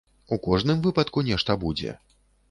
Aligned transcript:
У 0.35 0.37
кожным 0.45 0.79
выпадку 0.85 1.23
нешта 1.27 1.57
будзе. 1.65 1.93